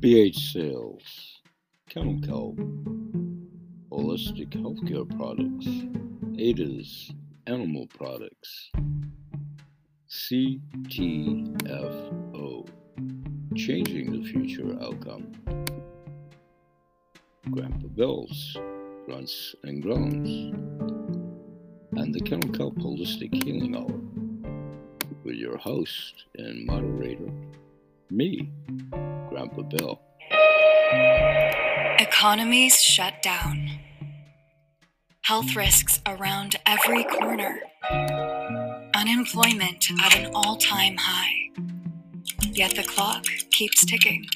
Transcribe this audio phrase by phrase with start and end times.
[0.00, 1.42] BH Sales,
[1.90, 2.56] Kelp,
[3.92, 5.68] Holistic Healthcare Products,
[6.38, 7.12] ADA's
[7.46, 8.70] Animal Products,
[10.08, 11.46] CTFO,
[13.54, 15.32] Changing the Future Outcome,
[17.50, 18.56] Grandpa Bill's,
[19.04, 20.54] Grunts and Groans,
[21.98, 24.00] and the Kelp Holistic Healing Hour
[25.24, 27.30] with your host and moderator,
[28.10, 28.50] me,
[31.98, 33.78] Economies shut down.
[35.22, 37.60] Health risks around every corner.
[38.94, 41.50] Unemployment at an all time high.
[42.52, 44.26] Yet the clock keeps ticking.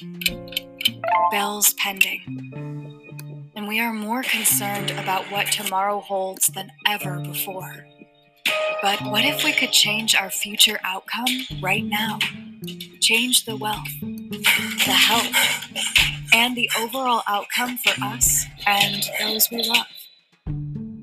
[1.31, 3.51] Bills pending.
[3.55, 7.85] And we are more concerned about what tomorrow holds than ever before.
[8.81, 11.25] But what if we could change our future outcome
[11.61, 12.19] right now?
[13.01, 13.87] Change the wealth,
[14.29, 15.33] the health,
[16.33, 19.85] and the overall outcome for us and those we love.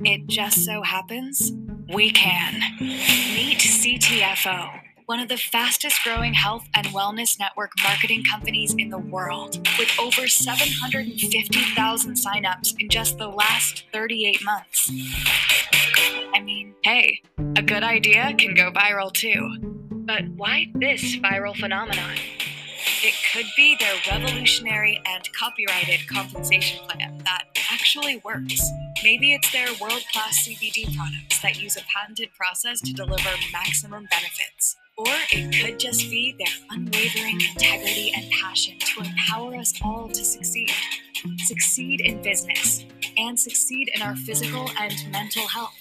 [0.04, 1.52] It just so happens
[1.92, 2.60] we can.
[2.80, 8.98] Meet CTFO, one of the fastest growing health and wellness network marketing companies in the
[8.98, 14.90] world, with over 750,000 signups in just the last 38 months.
[16.34, 17.22] I mean, hey,
[17.56, 19.56] a good idea can go viral too.
[19.90, 22.16] But why this viral phenomenon?
[23.05, 28.62] It could be their revolutionary and copyrighted compensation plan that actually works.
[29.03, 34.06] Maybe it's their world class CBD products that use a patented process to deliver maximum
[34.08, 34.77] benefits.
[34.97, 40.25] Or it could just be their unwavering integrity and passion to empower us all to
[40.25, 40.70] succeed.
[41.39, 42.84] Succeed in business
[43.17, 45.75] and succeed in our physical and mental health.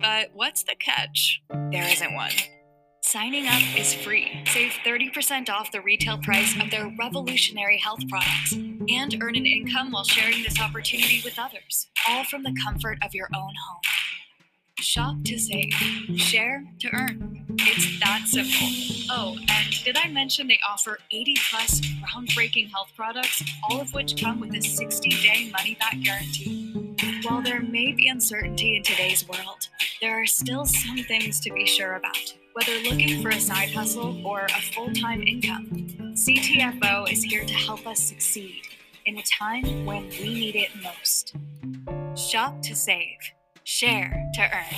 [0.00, 1.42] But what's the catch?
[1.50, 2.30] There isn't one.
[3.14, 4.42] Signing up is free.
[4.44, 9.92] Save 30% off the retail price of their revolutionary health products and earn an income
[9.92, 13.80] while sharing this opportunity with others, all from the comfort of your own home.
[14.80, 15.70] Shop to save,
[16.16, 17.46] share to earn.
[17.60, 19.06] It's that simple.
[19.08, 24.20] Oh, and did I mention they offer 80 plus groundbreaking health products, all of which
[24.20, 26.96] come with a 60 day money back guarantee?
[27.22, 29.68] While there may be uncertainty in today's world,
[30.00, 32.34] there are still some things to be sure about.
[32.54, 35.66] Whether looking for a side hustle or a full time income,
[36.14, 38.62] CTFO is here to help us succeed
[39.06, 41.34] in a time when we need it most.
[42.16, 43.18] Shop to save,
[43.64, 44.76] share to earn.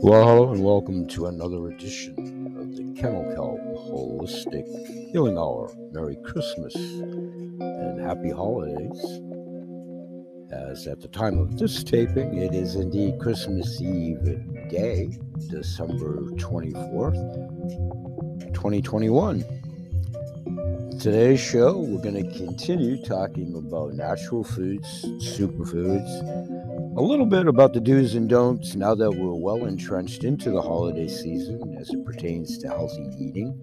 [0.00, 2.14] Well, hello and welcome to another edition
[2.58, 4.66] of the Kennel Kelp Holistic
[5.12, 5.70] Healing Hour.
[5.92, 9.20] Merry Christmas and Happy Holidays.
[10.50, 15.10] As at the time of this taping, it is indeed Christmas Eve day,
[15.50, 17.20] December 24th,
[18.54, 19.44] 2021.
[21.00, 26.06] Today's show, we're going to continue talking about natural foods, superfoods,
[26.96, 30.60] a little bit about the do's and don'ts now that we're well entrenched into the
[30.60, 33.58] holiday season as it pertains to healthy eating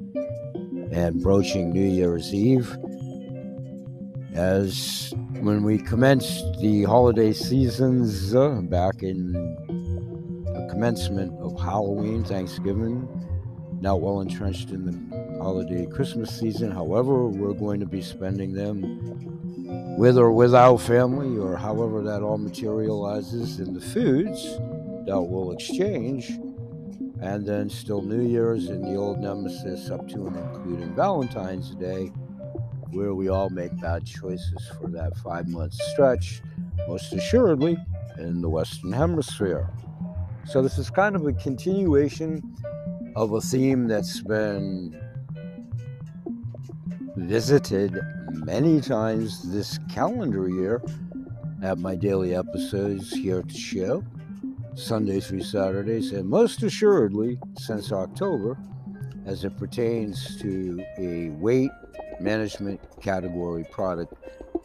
[0.91, 2.75] and broaching New Year's Eve.
[4.33, 13.07] As when we commenced the holiday seasons uh, back in the commencement of Halloween, Thanksgiving,
[13.81, 16.71] now well entrenched in the holiday Christmas season.
[16.71, 22.37] However, we're going to be spending them with or without family, or however that all
[22.37, 24.57] materializes in the foods
[25.05, 26.31] that we'll exchange.
[27.21, 32.07] And then still New Year's and the old nemesis up to and including Valentine's Day,
[32.91, 36.41] where we all make bad choices for that five month stretch,
[36.87, 37.77] most assuredly
[38.17, 39.69] in the Western Hemisphere.
[40.45, 42.55] So, this is kind of a continuation
[43.15, 44.99] of a theme that's been
[47.27, 47.99] visited
[48.31, 50.81] many times this calendar year
[51.61, 54.03] at my daily episodes here at the show,
[54.75, 58.57] Sunday through Saturdays, and most assuredly since October,
[59.25, 61.71] as it pertains to a weight
[62.19, 64.13] management category product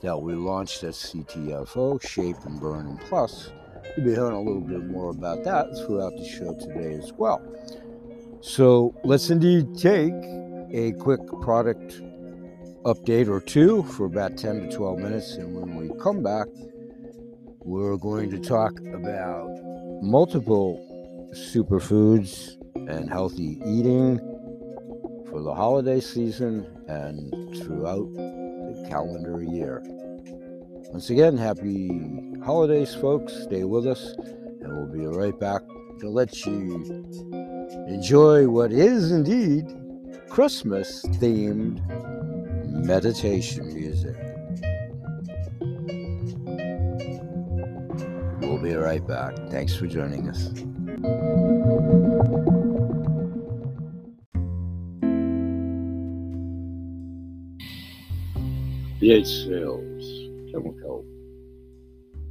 [0.03, 3.51] that we launched at CTFO, Shape and Burn and Plus.
[3.97, 7.43] You'll be hearing a little bit more about that throughout the show today as well.
[8.41, 10.13] So let's indeed take
[10.71, 12.01] a quick product
[12.85, 15.35] update or two for about 10 to 12 minutes.
[15.35, 16.47] And when we come back,
[17.61, 19.49] we're going to talk about
[20.03, 20.81] multiple
[21.33, 22.57] superfoods
[22.89, 24.19] and healthy eating
[25.31, 27.31] for the holiday season and
[27.63, 29.83] throughout the calendar year.
[30.93, 31.89] Once again, happy
[32.45, 33.33] holidays, folks.
[33.45, 34.15] Stay with us,
[34.61, 35.63] and we'll be right back
[36.01, 36.85] to let you
[37.89, 39.67] enjoy what is indeed
[40.29, 41.81] Christmas themed
[42.85, 44.15] meditation music.
[48.41, 49.35] We'll be right back.
[49.51, 50.51] Thanks for joining us.
[59.01, 60.05] BH Sales,
[60.53, 61.05] Chemical,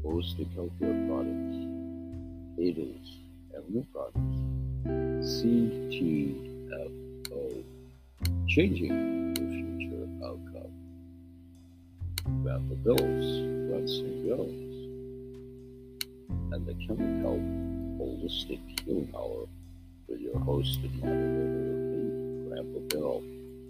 [0.06, 1.58] Holistic Healthcare Products,
[2.58, 3.10] Cadence,
[3.58, 4.38] Avenue Products,
[5.42, 6.84] CTFO,
[8.48, 9.23] Changing
[12.26, 14.74] Rafa Bills, Brunson Jones,
[16.54, 17.38] and the Chemical
[18.00, 19.48] Holistic Healing Hour
[20.08, 23.24] with your host and moderator, Grandpa Bill.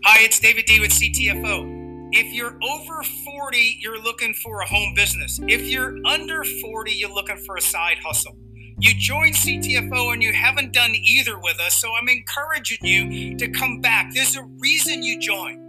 [0.05, 2.09] Hi, it's David D with CTFO.
[2.11, 5.39] If you're over 40, you're looking for a home business.
[5.47, 8.37] If you're under 40, you're looking for a side hustle.
[8.77, 13.47] You joined CTFO and you haven't done either with us, so I'm encouraging you to
[13.47, 14.13] come back.
[14.13, 15.62] There's a reason you joined.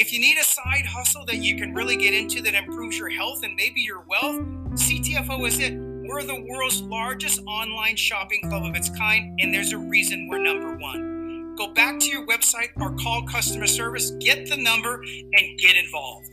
[0.00, 3.10] If you need a side hustle that you can really get into that improves your
[3.10, 4.40] health and maybe your wealth,
[4.72, 5.74] CTFO is it.
[5.74, 10.42] We're the world's largest online shopping club of its kind, and there's a reason we're
[10.42, 15.58] number one go back to your website or call customer service, get the number, and
[15.58, 16.26] get involved.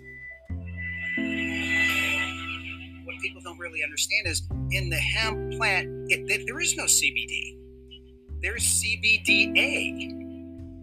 [3.03, 7.57] What people don't really understand is in the hemp plant, it, there is no CBD.
[8.41, 10.26] There's CBDA,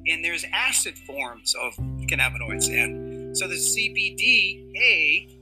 [0.07, 1.75] and there's acid forms of
[2.07, 2.69] cannabinoids.
[2.69, 5.39] And so the CBDA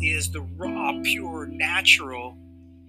[0.00, 2.36] is the raw, pure, natural.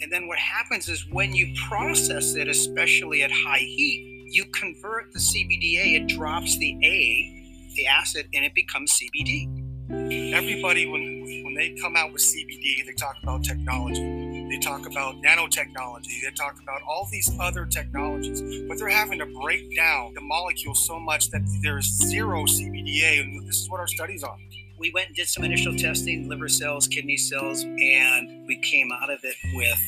[0.01, 5.13] And then what happens is when you process it, especially at high heat, you convert
[5.13, 10.33] the CBDA, it drops the A, the acid, and it becomes CBD.
[10.33, 14.26] Everybody, when when they come out with CBD, they talk about technology.
[14.49, 16.21] They talk about nanotechnology.
[16.23, 20.73] They talk about all these other technologies, but they're having to break down the molecule
[20.73, 24.37] so much that there's zero CBDA, and this is what our studies are.
[24.79, 29.09] We went and did some initial testing, liver cells, kidney cells, and we came out
[29.09, 29.81] of it with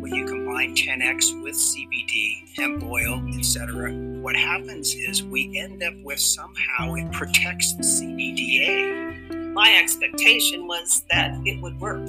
[0.00, 3.90] when you combine 10x with CBD, hemp oil, etc.,
[4.20, 9.52] what happens is we end up with somehow it protects the CBDA.
[9.54, 12.06] My expectation was that it would work.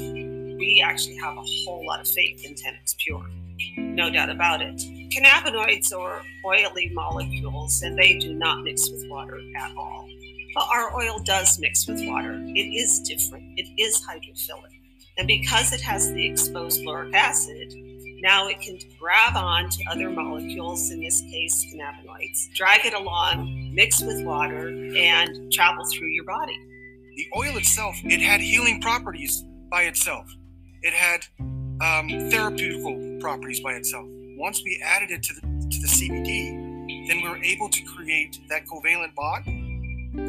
[0.58, 3.30] We actually have a whole lot of faith in 10x Pure,
[3.78, 4.78] no doubt about it.
[5.12, 10.08] Cannabinoids are oily molecules and they do not mix with water at all.
[10.54, 12.42] But our oil does mix with water.
[12.56, 14.72] It is different, it is hydrophilic.
[15.18, 17.74] And because it has the exposed lauric acid,
[18.22, 23.72] now it can grab on to other molecules, in this case, cannabinoids, drag it along,
[23.74, 26.58] mix with water, and travel through your body.
[27.16, 30.28] The oil itself, it had healing properties by itself.
[30.86, 31.26] It had
[31.82, 34.06] um, therapeutical properties by itself.
[34.38, 38.40] Once we added it to the, to the CBD, then we were able to create
[38.50, 39.48] that covalent bond.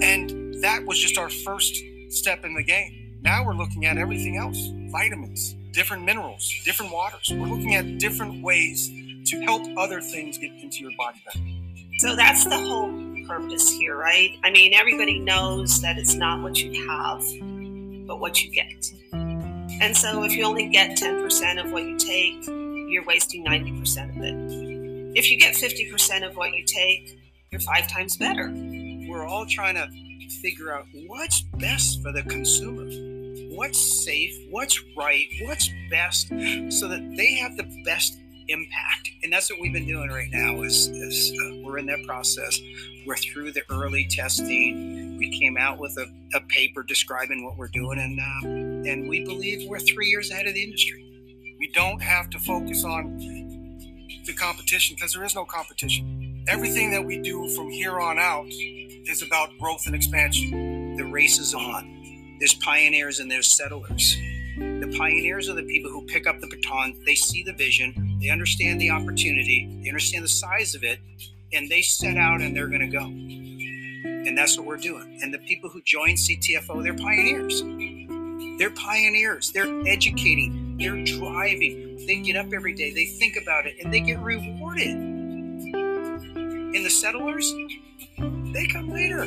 [0.03, 1.77] And that was just our first
[2.09, 3.19] step in the game.
[3.21, 7.31] Now we're looking at everything else vitamins, different minerals, different waters.
[7.31, 8.89] We're looking at different ways
[9.27, 11.45] to help other things get into your body better.
[11.99, 12.91] So that's the whole
[13.27, 14.39] purpose here, right?
[14.43, 17.23] I mean, everybody knows that it's not what you have,
[18.07, 18.91] but what you get.
[19.81, 24.23] And so if you only get 10% of what you take, you're wasting 90% of
[24.23, 25.19] it.
[25.19, 27.19] If you get 50% of what you take,
[27.51, 28.51] you're five times better.
[29.09, 29.89] We're all trying to
[30.43, 32.85] figure out what's best for the consumer
[33.57, 38.19] what's safe, what's right, what's best, so that they have the best
[38.49, 39.11] impact.
[39.23, 40.63] And that's what we've been doing right now.
[40.63, 42.61] Is, is uh, we're in that process.
[43.07, 45.17] We're through the early testing.
[45.17, 46.07] We came out with a,
[46.37, 50.47] a paper describing what we're doing, and uh, and we believe we're three years ahead
[50.47, 51.03] of the industry.
[51.59, 53.19] We don't have to focus on
[54.25, 56.45] the competition because there is no competition.
[56.49, 60.97] Everything that we do from here on out is about growth and expansion.
[60.97, 62.37] The race is on.
[62.39, 64.17] There's pioneers and there's settlers.
[64.57, 68.31] The pioneers are the people who pick up the baton, they see the vision, they
[68.31, 70.99] understand the opportunity, they understand the size of it,
[71.53, 73.05] and they set out and they're going to go.
[73.05, 75.19] And that's what we're doing.
[75.23, 77.63] And the people who join CTFO, they're pioneers.
[78.59, 79.53] They're pioneers.
[79.53, 80.77] They're educating.
[80.79, 82.05] They're driving.
[82.07, 82.93] They get up every day.
[82.93, 84.89] They think about it and they get rewarded.
[84.89, 87.53] And the settlers,
[88.53, 89.25] they come later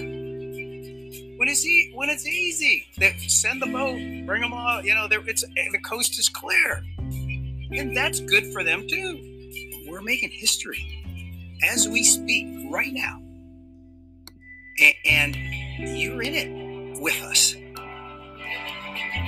[1.39, 2.85] when it's when it's easy.
[2.97, 4.83] They send the boat, bring them all.
[4.83, 9.85] You know, it's the coast is clear, and that's good for them too.
[9.87, 13.21] We're making history as we speak right now,
[15.05, 15.35] and
[15.97, 17.55] you're in it with us.
[19.11, 19.21] Hey,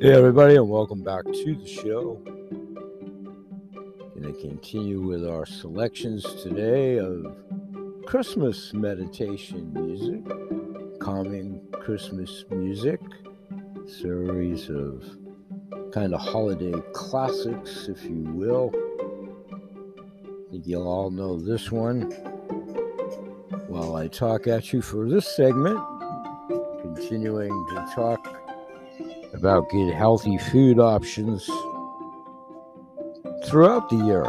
[0.00, 2.20] everybody, and welcome back to the show.
[4.16, 7.36] Going to continue with our selections today of
[8.06, 13.00] Christmas meditation music, calming Christmas music,
[13.86, 15.04] series of
[15.92, 18.72] kind of holiday classics, if you will.
[20.52, 22.10] Think you'll all know this one.
[23.68, 25.80] While I talk at you for this segment,
[26.82, 28.38] continuing to talk
[29.32, 31.46] about good healthy food options
[33.46, 34.26] throughout the year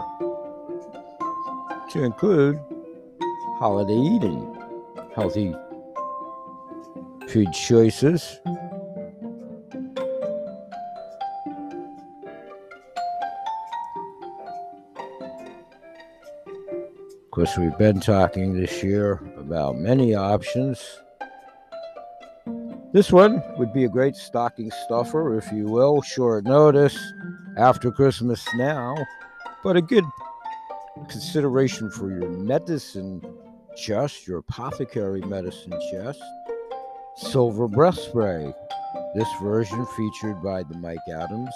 [1.92, 2.58] to include
[3.60, 4.58] holiday eating,
[5.14, 5.54] healthy
[7.28, 8.40] food choices.
[17.58, 21.02] We've been talking this year about many options
[22.94, 26.96] this one would be a great stocking stuffer, if you will, short notice
[27.58, 28.96] after Christmas now,
[29.64, 30.04] but a good
[31.10, 33.20] consideration for your medicine
[33.76, 36.22] chest, your apothecary medicine chest.
[37.16, 38.54] Silver breath spray.
[39.16, 41.56] This version featured by the Mike Adams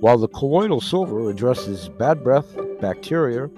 [0.00, 3.50] While the colloidal silver addresses bad breath, bacteria,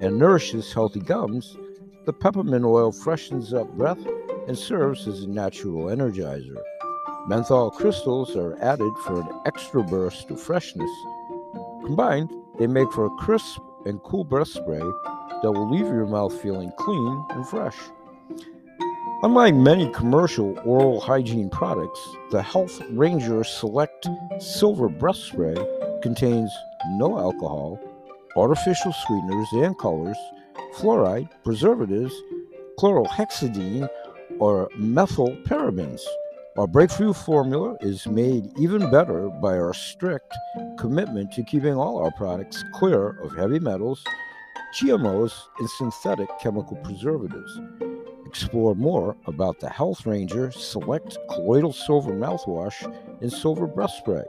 [0.00, 1.58] and nourishes healthy gums,
[2.06, 4.00] the peppermint oil freshens up breath
[4.48, 6.56] and serves as a natural energizer.
[7.28, 10.90] Menthol crystals are added for an extra burst of freshness.
[11.84, 14.82] Combined, they make for a crisp and cool breath spray
[15.42, 17.76] that will leave your mouth feeling clean and fresh.
[19.22, 22.00] Unlike many commercial oral hygiene products,
[22.30, 24.06] the Health Ranger Select
[24.38, 25.56] Silver Breath Spray
[26.02, 26.50] contains
[26.96, 27.80] no alcohol,
[28.36, 30.16] artificial sweeteners and colors,
[30.76, 32.14] fluoride, preservatives,
[32.78, 33.88] chlorhexidine,
[34.38, 36.02] or methylparabens.
[36.56, 40.32] Our breakthrough formula is made even better by our strict
[40.78, 44.04] commitment to keeping all our products clear of heavy metals,
[44.76, 47.60] GMOs, and synthetic chemical preservatives.
[48.24, 52.84] Explore more about the Health Ranger Select Colloidal Silver Mouthwash
[53.20, 54.22] and Silver Breath Spray.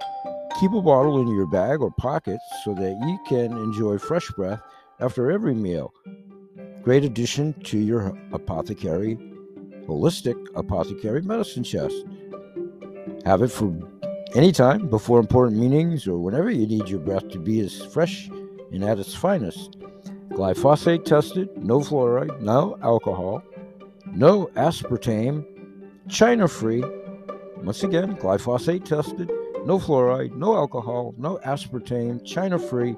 [0.59, 4.61] Keep a bottle in your bag or pocket so that you can enjoy fresh breath
[4.99, 5.93] after every meal.
[6.81, 9.19] Great addition to your apothecary,
[9.87, 11.95] holistic apothecary medicine chest.
[13.25, 13.73] Have it for
[14.35, 18.29] any time before important meetings or whenever you need your breath to be as fresh
[18.71, 19.77] and at its finest.
[20.29, 23.41] Glyphosate tested, no fluoride, no alcohol,
[24.11, 25.45] no aspartame,
[26.09, 26.83] China free.
[27.63, 29.31] Once again, glyphosate tested,
[29.65, 32.97] no fluoride, no alcohol, no aspartame, China free.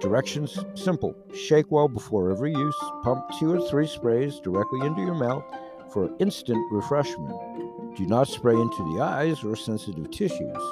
[0.00, 1.16] Directions simple.
[1.34, 2.76] Shake well before every use.
[3.02, 5.44] Pump two or three sprays directly into your mouth
[5.94, 7.96] for instant refreshment.
[7.96, 10.62] Do not spray into the eyes or sensitive tissues.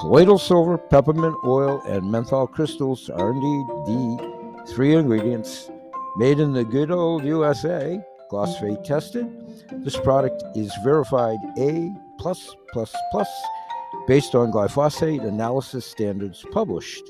[0.00, 5.70] Colloidal silver, peppermint oil, and menthol crystals are indeed the three ingredients
[6.16, 8.00] made in the good old USA,
[8.30, 9.26] glyphosate tested.
[9.84, 13.28] This product is verified A plus plus plus
[14.08, 17.04] based on glyphosate analysis standards published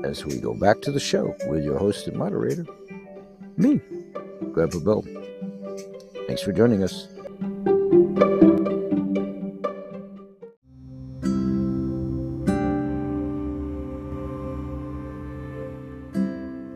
[0.05, 2.67] as we go back to the show with your host and moderator,
[3.57, 3.81] me,
[4.53, 5.05] Grandpa Bill.
[6.27, 7.09] Thanks for joining us.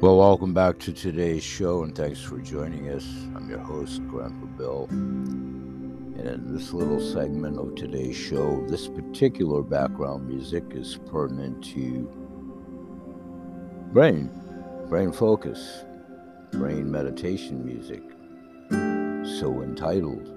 [0.01, 3.05] Well, welcome back to today's show, and thanks for joining us.
[3.35, 4.87] I'm your host, Grandpa Bill.
[4.91, 12.26] And in this little segment of today's show, this particular background music is pertinent to
[13.97, 14.29] brain,
[14.91, 15.83] brain focus,
[16.53, 18.03] brain meditation music.
[19.41, 20.35] So entitled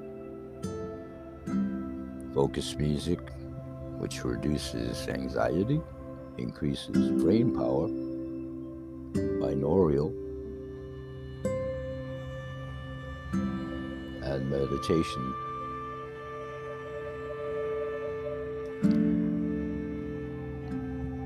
[2.34, 3.20] Focus music,
[3.98, 5.82] which reduces anxiety,
[6.38, 7.90] increases brain power,
[9.42, 10.14] binaural,
[14.24, 15.49] and meditation.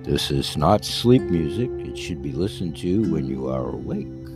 [0.03, 1.69] This is not sleep music.
[1.87, 4.27] It should be listened to when you are awake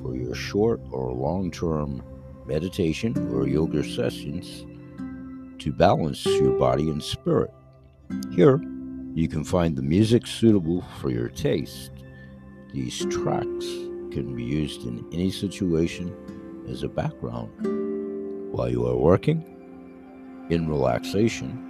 [0.00, 2.04] for your short or long term
[2.46, 4.64] meditation or yoga sessions
[5.58, 7.52] to balance your body and spirit.
[8.30, 8.60] Here,
[9.12, 11.90] you can find the music suitable for your taste.
[12.72, 13.66] These tracks
[14.12, 16.14] can be used in any situation
[16.70, 17.50] as a background
[18.52, 19.42] while you are working,
[20.48, 21.64] in relaxation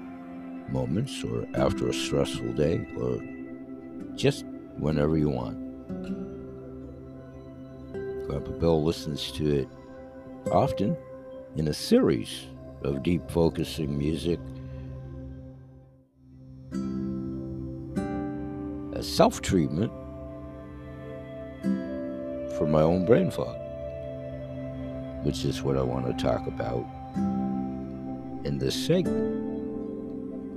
[0.69, 3.19] moments, or after a stressful day, or
[4.15, 4.45] just
[4.79, 5.57] whenever you want.
[8.27, 9.69] Grandpa Bill listens to it
[10.53, 10.97] often
[11.57, 12.47] in a series
[12.83, 14.39] of deep focusing music
[18.95, 19.93] as self treatment
[22.59, 23.57] for my own brain fog,
[25.25, 26.85] which is what I want to talk about
[28.45, 29.47] in this segment.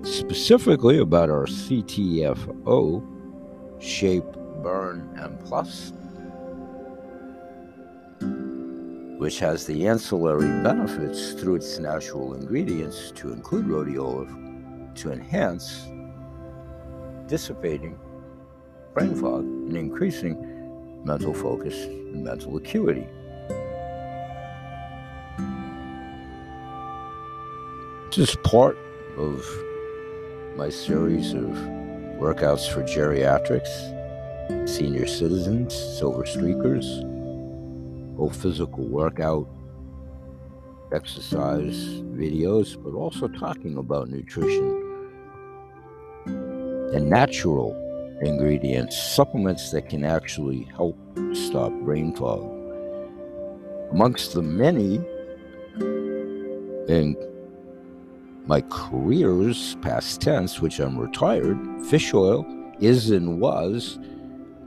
[0.06, 3.21] Specifically about our CTFO
[3.82, 4.24] shape,
[4.62, 5.92] burn, and plus,
[9.18, 15.88] which has the ancillary benefits through its natural ingredients to include rhodiola to enhance
[17.28, 17.98] dissipating
[18.94, 20.36] brain fog and increasing
[21.04, 23.08] mental focus and mental acuity.
[28.10, 28.78] This is part
[29.18, 29.46] of
[30.58, 31.81] my series of
[32.22, 33.90] workouts for geriatrics,
[34.70, 36.86] senior citizens, silver streakers,
[38.16, 39.50] both physical workout,
[40.94, 41.76] exercise
[42.14, 44.88] videos, but also talking about nutrition
[46.94, 47.76] and natural
[48.22, 50.96] ingredients, supplements that can actually help
[51.34, 52.44] stop brain fog.
[53.94, 54.98] Amongst the many
[56.88, 57.16] in
[58.52, 62.46] my career's past tense, which I'm retired, fish oil
[62.82, 63.98] is and was,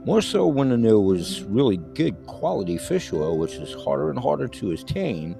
[0.05, 4.47] more so when there was really good quality fish oil, which is harder and harder
[4.47, 5.37] to attain.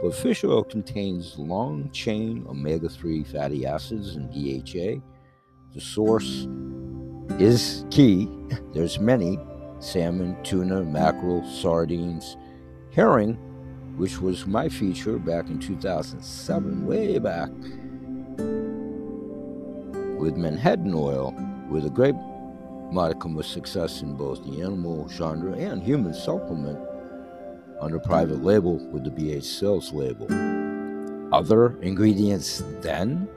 [0.00, 5.02] But fish oil contains long chain omega 3 fatty acids and DHA.
[5.74, 6.46] The source
[7.40, 8.28] is key.
[8.74, 9.40] There's many
[9.80, 12.36] salmon, tuna, mackerel, sardines,
[12.92, 13.34] herring,
[13.96, 17.50] which was my feature back in 2007, way back,
[20.18, 21.34] with Menhaden oil,
[21.70, 22.14] with a great
[22.90, 26.78] modicum of success in both the animal genre and human supplement
[27.80, 30.26] under private label with the BH sales label.
[31.32, 33.28] Other ingredients then,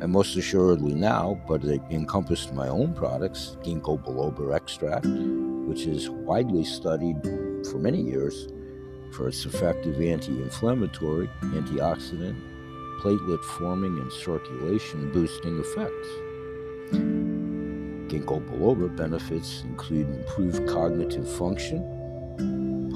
[0.00, 5.06] and most assuredly now, but it encompassed my own products, ginkgo biloba extract,
[5.68, 7.20] which is widely studied
[7.70, 8.48] for many years
[9.12, 12.36] for its effective anti inflammatory, antioxidant,
[13.02, 16.08] platelet forming, and circulation boosting effects.
[18.08, 21.82] Ginkgo biloba benefits include improved cognitive function,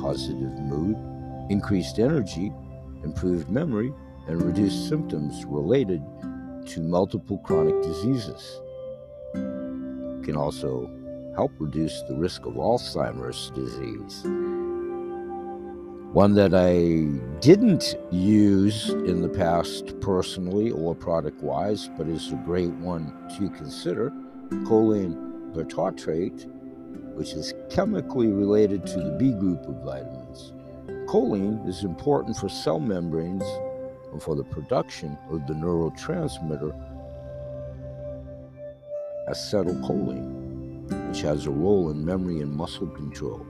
[0.00, 0.96] positive mood,
[1.50, 2.52] increased energy,
[3.02, 3.92] improved memory,
[4.28, 6.02] and reduced symptoms related
[6.66, 8.60] to multiple chronic diseases.
[9.34, 10.90] It can also
[11.34, 14.55] help reduce the risk of Alzheimer's disease.
[16.16, 17.04] One that I
[17.40, 23.50] didn't use in the past personally or product wise, but is a great one to
[23.50, 24.10] consider
[24.64, 26.46] choline bitartrate,
[27.14, 30.54] which is chemically related to the B group of vitamins.
[31.06, 33.44] Choline is important for cell membranes
[34.10, 36.72] and for the production of the neurotransmitter
[39.28, 43.46] acetylcholine, which has a role in memory and muscle control.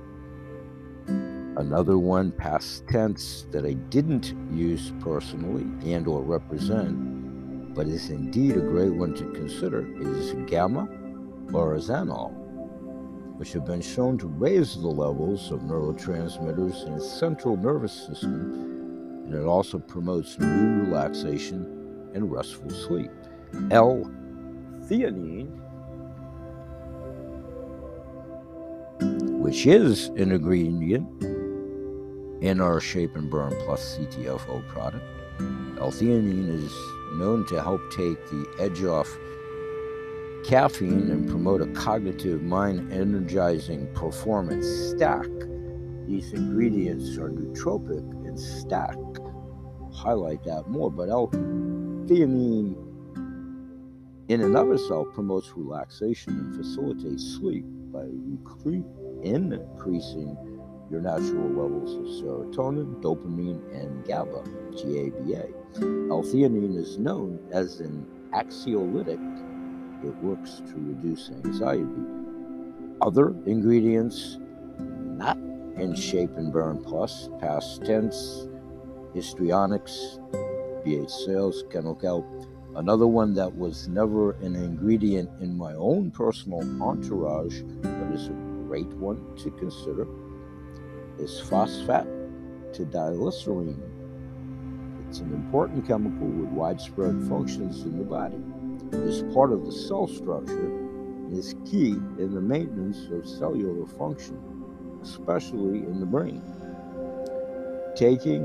[1.56, 8.58] Another one, past tense, that I didn't use personally and or represent, but is indeed
[8.58, 10.86] a great one to consider, is gamma
[11.52, 12.34] oryzanol,
[13.38, 18.52] which have been shown to raise the levels of neurotransmitters in the central nervous system,
[19.24, 23.10] and it also promotes mood relaxation and restful sleep.
[23.70, 25.48] L-theanine,
[29.40, 31.35] which is an ingredient
[32.40, 35.04] in our Shape and Burn Plus CTFO product.
[35.78, 36.74] L-theanine is
[37.14, 39.08] known to help take the edge off
[40.44, 45.26] caffeine and promote a cognitive, mind energizing performance stack.
[46.06, 48.96] These ingredients are nootropic and stack.
[49.92, 52.76] Highlight that more, but L-theanine
[54.28, 58.04] in and of itself promotes relaxation and facilitates sleep by
[59.22, 60.36] increasing
[60.90, 65.48] your natural levels of serotonin, dopamine, and GABA, GABA.
[66.10, 69.20] L-theanine is known as an anxiolytic.
[70.04, 71.84] It works to reduce anxiety.
[73.00, 74.38] Other ingredients
[74.78, 75.36] not
[75.76, 78.48] in Shape and Burn Plus, past tense,
[79.14, 80.18] histrionics,
[80.84, 81.64] BH sales.
[82.76, 88.32] Another one that was never an ingredient in my own personal entourage, but is a
[88.68, 90.06] great one to consider
[91.18, 92.06] is phosphate
[92.74, 93.80] to diglycerine.
[95.08, 98.38] It's an important chemical with widespread functions in the body.
[98.92, 103.86] It is part of the cell structure and is key in the maintenance of cellular
[103.86, 104.38] function,
[105.02, 106.42] especially in the brain.
[107.96, 108.42] Taking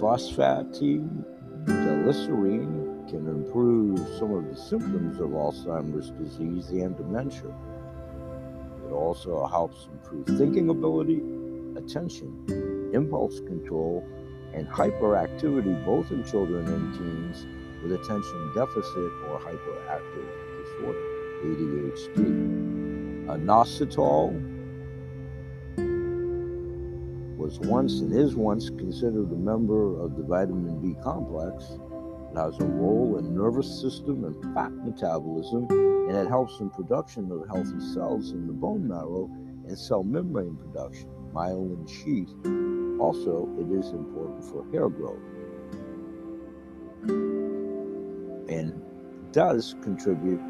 [0.00, 1.24] phosphatine
[1.64, 7.52] diglycerine can improve some of the symptoms of Alzheimer's disease and dementia.
[8.86, 11.20] It also helps improve thinking ability
[11.76, 14.04] attention, impulse control,
[14.54, 17.46] and hyperactivity both in children and teens
[17.82, 20.28] with attention deficit or hyperactive
[20.62, 20.98] disorder,
[21.44, 23.26] ADHD.
[23.26, 24.58] Inositol
[27.38, 31.64] was once and is once considered a member of the vitamin B complex.
[32.32, 37.30] It has a role in nervous system and fat metabolism, and it helps in production
[37.32, 39.30] of healthy cells in the bone marrow
[39.66, 42.34] and cell membrane production myelin sheath.
[43.00, 45.18] Also, it is important for hair growth
[48.48, 48.82] and
[49.32, 50.40] does contribute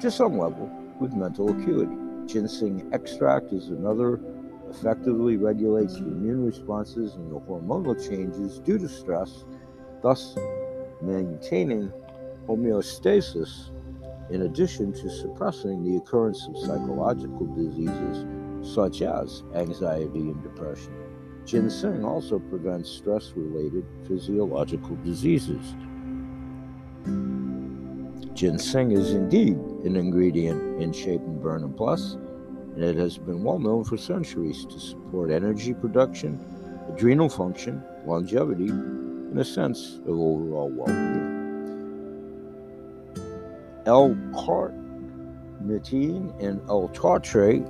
[0.00, 1.96] to some level with mental acuity.
[2.26, 4.20] Ginseng extract is another
[4.70, 9.44] effectively regulates the immune responses and the hormonal changes due to stress,
[10.02, 10.36] thus
[11.02, 11.92] maintaining
[12.48, 13.70] homeostasis
[14.30, 18.24] in addition to suppressing the occurrence of psychological diseases
[18.66, 20.92] such as anxiety and depression.
[21.44, 25.74] Ginseng also prevents stress related physiological diseases.
[28.34, 32.16] Ginseng is indeed an ingredient in Shape and Burn and Plus,
[32.74, 36.40] and it has been well known for centuries to support energy production,
[36.92, 41.36] adrenal function, longevity, and a sense of overall well being.
[43.86, 47.64] L-carnitine and L-tartrate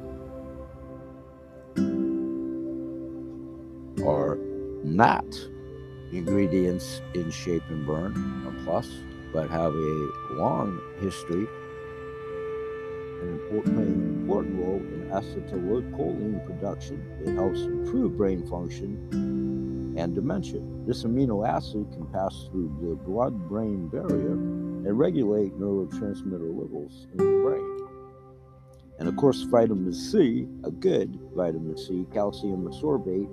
[4.07, 4.37] are
[4.85, 5.25] not
[6.13, 8.89] ingredients in Shape and Burn Plus,
[9.33, 11.47] but have a long history
[13.21, 17.05] and important, an important role in acetylcholine production.
[17.25, 20.61] It helps improve brain function and dementia.
[20.87, 27.19] This amino acid can pass through the blood brain barrier and regulate neurotransmitter levels in
[27.19, 27.73] the brain.
[28.99, 33.29] And of course, vitamin C, a good vitamin C, calcium ascorbate,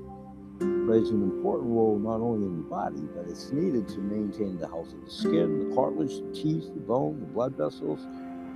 [0.60, 4.68] plays an important role not only in the body, but it's needed to maintain the
[4.68, 8.08] health of the skin, the cartilage, the teeth, the bone, the blood vessels.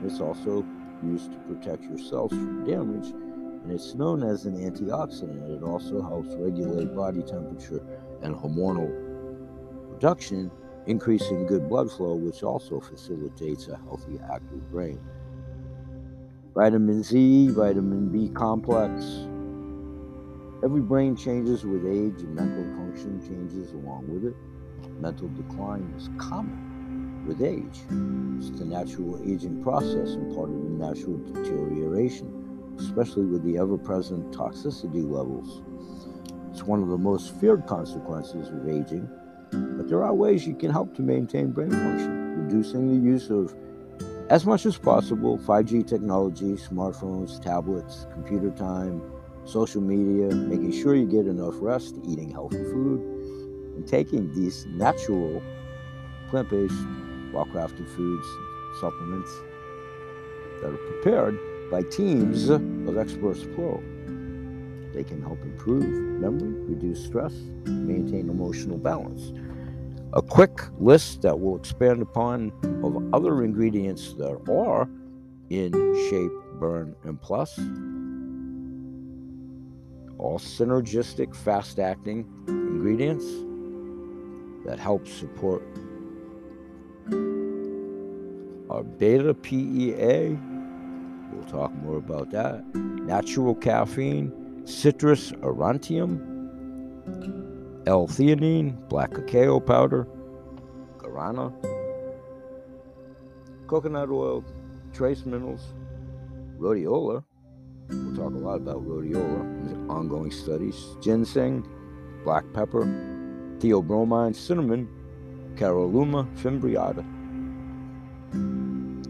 [0.03, 0.65] It's also
[1.03, 5.57] used to protect your cells from damage, and it's known as an antioxidant.
[5.57, 7.81] It also helps regulate body temperature
[8.21, 8.91] and hormonal
[9.91, 10.51] production,
[10.85, 14.99] increasing good blood flow, which also facilitates a healthy, active brain.
[16.53, 19.27] Vitamin Z, vitamin B complex.
[20.63, 24.35] Every brain changes with age, and mental function changes along with it.
[24.99, 27.81] Mental decline is common with age.
[28.39, 33.77] It's the natural aging process and part of the natural deterioration, especially with the ever
[33.77, 35.61] present toxicity levels.
[36.51, 39.07] It's one of the most feared consequences of aging,
[39.51, 43.53] but there are ways you can help to maintain brain function, reducing the use of
[44.31, 49.03] as much as possible 5G technology, smartphones, tablets, computer time,
[49.47, 52.99] social media, making sure you get enough rest, eating healthy food,
[53.75, 55.41] and taking these natural
[56.29, 56.73] plant based
[57.31, 58.27] well crafted foods,
[58.79, 59.31] supplements
[60.61, 61.37] that are prepared
[61.71, 63.83] by teams of experts plural.
[64.93, 67.33] They can help improve memory, reduce stress,
[67.65, 69.31] maintain emotional balance.
[70.13, 72.51] A quick list that we'll expand upon
[72.83, 74.89] of other ingredients that are
[75.49, 75.71] in
[76.09, 77.59] Shape, Burn, and Plus.
[80.19, 83.25] All synergistic, fast acting ingredients
[84.65, 85.63] that help support
[88.69, 90.37] our beta PEA.
[91.31, 92.65] We'll talk more about that.
[92.75, 94.31] Natural caffeine,
[94.65, 96.19] citrus aurantium,
[97.87, 100.07] L-theanine, black cacao powder,
[100.97, 101.53] guarana,
[103.67, 104.43] coconut oil,
[104.93, 105.73] trace minerals,
[106.59, 107.23] rhodiola.
[107.89, 111.65] We'll talk a lot about rhodiola, ongoing studies, ginseng,
[112.23, 112.85] black pepper,
[113.59, 114.89] theobromine, cinnamon,
[115.55, 117.05] caralluma fimbriata.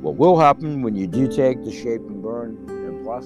[0.01, 3.25] What will happen when you do take the shape and burn and plus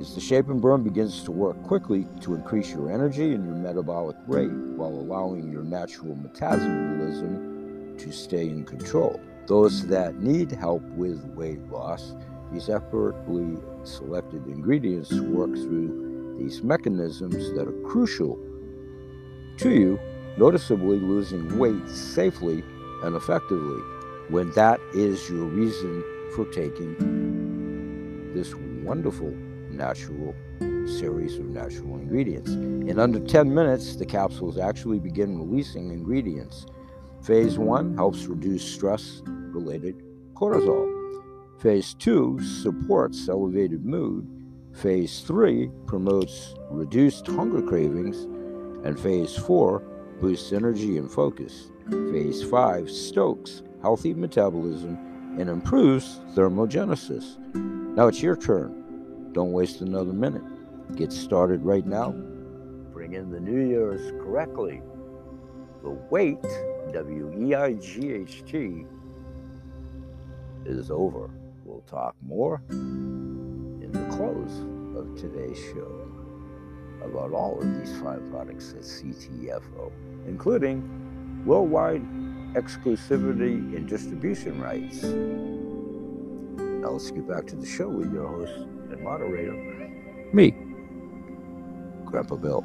[0.00, 3.54] is the shape and burn begins to work quickly to increase your energy and your
[3.54, 9.20] metabolic rate while allowing your natural metabolism to stay in control.
[9.46, 12.14] Those that need help with weight loss,
[12.52, 18.38] these expertly selected ingredients work through these mechanisms that are crucial
[19.58, 20.00] to you
[20.36, 22.64] noticeably losing weight safely
[23.02, 23.80] and effectively
[24.28, 26.02] when that is your reason
[26.34, 26.96] for taking
[28.34, 29.30] this wonderful
[29.70, 30.34] natural
[30.86, 32.50] series of natural ingredients.
[32.50, 36.66] In under 10 minutes, the capsules actually begin releasing ingredients.
[37.24, 40.02] Phase 1 helps reduce stress related
[40.34, 40.90] cortisol.
[41.58, 44.28] Phase 2 supports elevated mood.
[44.74, 48.24] Phase 3 promotes reduced hunger cravings.
[48.84, 49.78] And phase 4
[50.20, 51.70] boosts energy and focus.
[51.88, 54.98] Phase 5 stokes healthy metabolism
[55.38, 57.38] and improves thermogenesis.
[57.54, 59.30] Now it's your turn.
[59.32, 60.42] Don't waste another minute.
[60.94, 62.10] Get started right now.
[62.92, 64.82] Bring in the New Year's correctly.
[65.82, 66.44] The wait,
[66.94, 68.86] W E I G H T,
[70.64, 71.28] is over.
[71.64, 74.60] We'll talk more in the close
[74.96, 76.08] of today's show
[77.02, 79.90] about all of these fine products at CTFO,
[80.28, 82.04] including worldwide
[82.54, 85.02] exclusivity and distribution rights.
[85.02, 88.52] Now let's get back to the show with your host
[88.92, 89.52] and moderator,
[90.32, 90.54] me,
[92.04, 92.64] Grandpa Bill.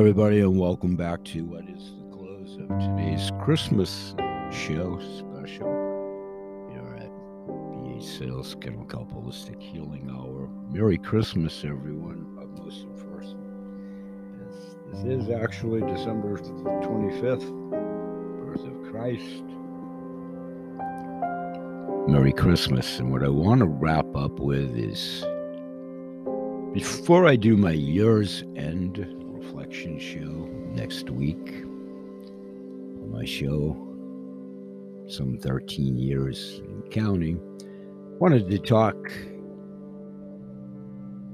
[0.00, 4.14] Everybody, and welcome back to what is the close of today's Christmas
[4.50, 5.68] show special
[6.72, 7.10] here at
[7.46, 10.48] BH Sales Kennel Holistic Healing Hour.
[10.70, 12.34] Merry Christmas, everyone.
[12.40, 13.36] Of most first.
[14.38, 17.50] This, this is actually December 25th,
[18.40, 19.44] birth of Christ.
[22.10, 22.98] Merry Christmas.
[23.00, 25.26] And what I want to wrap up with is
[26.72, 31.64] before I do my year's end reflection show next week,
[33.02, 33.74] On my show,
[35.08, 37.40] some 13 years and counting,
[38.18, 38.96] wanted to talk,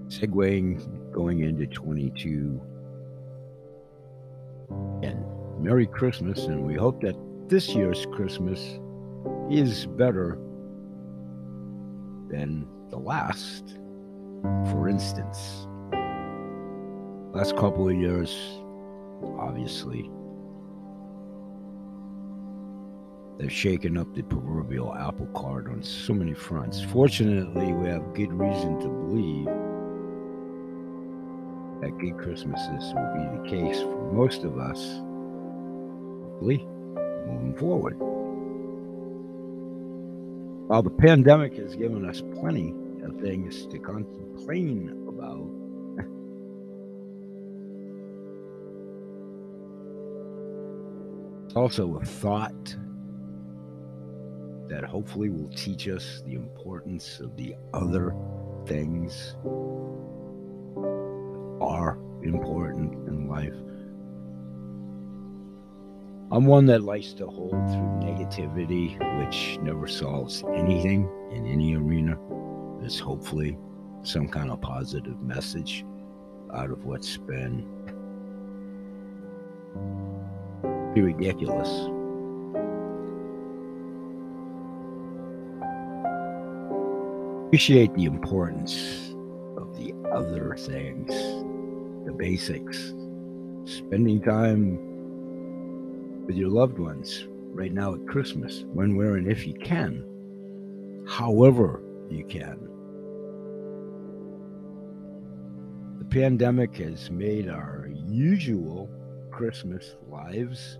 [0.06, 2.60] segueing, going into 22.
[5.02, 5.24] And
[5.58, 7.16] Merry Christmas, and we hope that
[7.48, 8.78] this year's Christmas
[9.50, 10.38] is better
[12.28, 13.78] than the last.
[14.70, 15.66] For instance,
[17.32, 18.36] last couple of years,
[19.38, 20.10] obviously,
[23.38, 26.82] they've shaken up the proverbial apple cart on so many fronts.
[26.82, 29.46] Fortunately, we have good reason to believe
[31.82, 34.80] that good Christmases will be the case for most of us,
[36.22, 36.66] hopefully,
[37.26, 37.96] moving forward.
[40.68, 45.48] While the pandemic has given us plenty of things to complain about,
[51.56, 52.76] it's also a thought
[54.68, 58.14] that hopefully will teach us the importance of the other
[58.66, 59.36] things
[61.62, 63.54] are important in life.
[66.30, 72.18] I'm one that likes to hold through negativity, which never solves anything in any arena.
[72.80, 73.56] There's hopefully
[74.02, 75.86] some kind of positive message
[76.52, 77.66] out of what's been
[80.96, 81.68] pretty ridiculous.
[87.46, 89.14] Appreciate the importance
[89.59, 91.09] of the other things,
[92.06, 92.94] the basics,
[93.64, 94.78] spending time
[96.26, 100.02] with your loved ones right now at Christmas, when, where, and if you can,
[101.06, 102.59] however you can.
[105.98, 108.90] The pandemic has made our usual
[109.37, 110.79] Christmas lives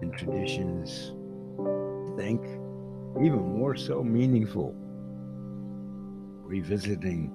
[0.00, 1.10] and traditions,
[1.58, 2.40] I think,
[3.20, 4.76] even more so meaningful.
[6.44, 7.32] Revisiting,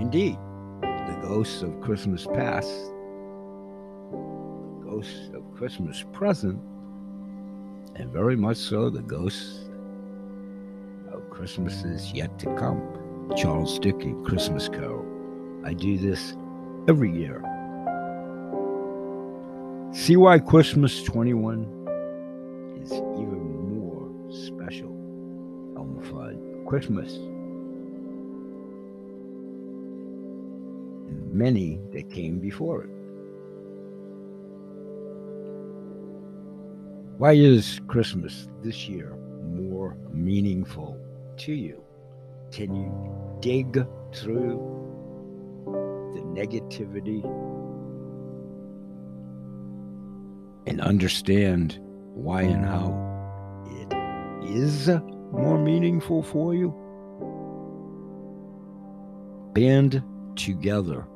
[0.00, 0.36] indeed,
[0.82, 2.68] the ghosts of Christmas past
[4.10, 6.60] the ghosts of Christmas present,
[7.94, 9.70] and very much so the ghosts
[11.12, 12.82] of Christmases yet to come.
[13.36, 15.06] Charles Dickens Christmas Carol.
[15.64, 16.34] I do this
[16.88, 17.44] every year.
[19.92, 21.62] See why Christmas 21
[22.80, 24.96] is even more special.
[25.76, 26.66] Oh Elmer Fudd.
[26.68, 27.12] Christmas.
[31.08, 32.90] And many that came before it.
[37.18, 40.96] Why is Christmas this year more meaningful
[41.38, 41.82] to you?
[42.52, 42.92] Can you
[43.40, 44.56] dig through
[46.14, 47.24] the negativity
[50.66, 51.78] and understand
[52.14, 52.92] why and how
[53.66, 54.88] it is
[55.32, 56.74] more meaningful for you?
[59.54, 60.02] Band
[60.36, 61.06] together.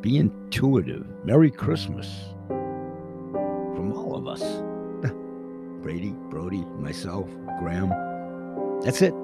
[0.00, 1.06] Be intuitive.
[1.24, 2.08] Merry Christmas
[2.48, 4.42] from all of us
[5.82, 7.28] Brady, Brody, myself,
[7.60, 7.90] Graham.
[8.82, 9.14] That's it.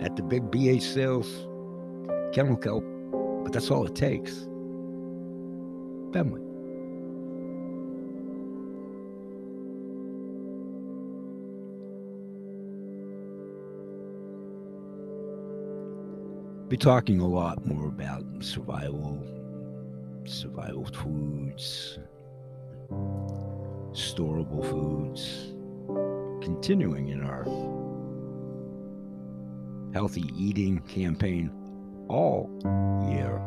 [0.00, 1.46] At the big BH sales,
[2.34, 2.84] Kennel Kelp.
[3.42, 4.32] But that's all it takes.
[6.12, 6.43] Family.
[16.74, 19.22] Be talking a lot more about survival,
[20.24, 22.00] survival foods,
[23.92, 25.52] storable foods,
[26.44, 27.44] continuing in our
[29.92, 31.52] healthy eating campaign
[32.08, 32.50] all
[33.08, 33.38] year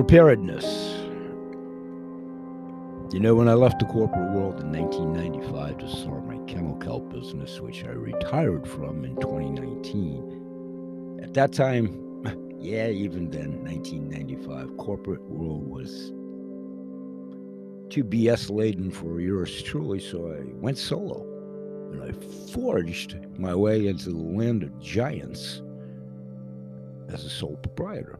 [0.00, 0.64] Preparedness.
[3.12, 7.12] You know, when I left the corporate world in 1995 to start my kennel kelp
[7.12, 12.24] business, which I retired from in 2019, at that time,
[12.58, 16.12] yeah, even then, 1995, corporate world was
[17.90, 21.26] too BS laden for yours truly, so I went solo.
[21.92, 22.12] and I
[22.54, 25.60] forged my way into the land of giants
[27.12, 28.18] as a sole proprietor.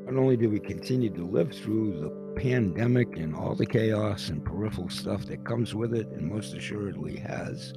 [0.05, 4.45] Not only did we continue to live through the pandemic and all the chaos and
[4.45, 7.75] peripheral stuff that comes with it, and most assuredly has,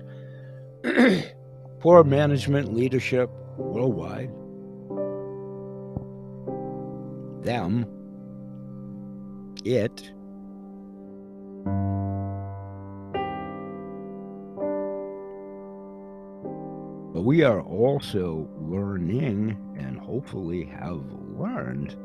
[1.79, 4.29] poor management leadership worldwide,
[7.43, 7.87] them,
[9.65, 10.11] it,
[17.19, 21.01] But we are also learning and hopefully have
[21.37, 21.97] learned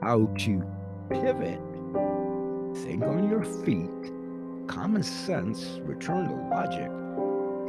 [0.00, 0.64] how to
[1.10, 1.60] pivot,
[2.82, 4.10] think on your feet,
[4.68, 6.88] common sense, return to logic,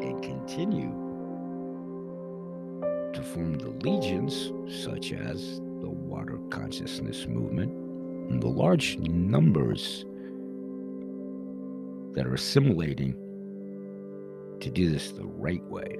[0.01, 0.87] and continue
[3.11, 4.53] to form the legions
[4.85, 7.73] such as the water consciousness movement
[8.31, 10.05] and the large numbers
[12.13, 13.17] that are assimilating
[14.63, 15.97] to do this the right way.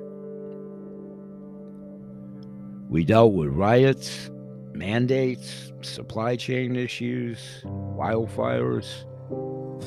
[2.89, 4.29] We dealt with riots,
[4.73, 9.03] mandates, supply chain issues, wildfires,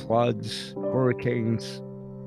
[0.05, 1.81] floods, hurricanes,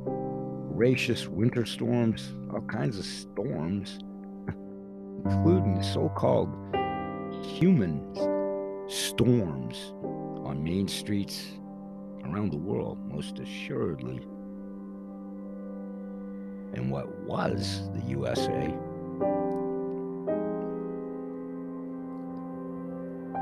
[0.04, 4.00] voracious winter storms, all kinds of storms,
[5.24, 6.48] including so called
[7.44, 8.02] human
[8.88, 9.92] storms
[10.44, 11.46] on main streets
[12.24, 14.20] around the world, most assuredly
[16.74, 18.74] in what was the USA.